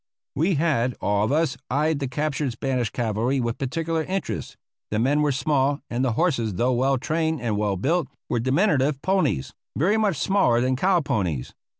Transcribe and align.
We 0.33 0.55
had, 0.55 0.95
all 0.99 1.25
of 1.25 1.31
us, 1.31 1.57
eyed 1.69 1.99
the 1.99 2.07
captured 2.07 2.53
Spanish 2.53 2.89
cavalry 2.89 3.39
with 3.39 3.59
particular 3.59 4.03
interest. 4.05 4.57
The 4.89 4.97
men 4.97 5.21
were 5.21 5.31
small, 5.31 5.81
and 5.91 6.03
the 6.03 6.13
horses, 6.13 6.55
though 6.55 6.73
well 6.73 6.97
trained 6.97 7.39
and 7.39 7.55
well 7.55 7.77
built, 7.77 8.07
were 8.27 8.39
diminutive 8.39 9.03
ponies, 9.03 9.53
very 9.77 9.97
much 9.97 10.17
smaller 10.17 10.59
than 10.59 10.75
cow 10.75 11.01
ponies. 11.01 11.53